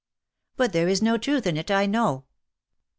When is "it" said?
1.57-1.69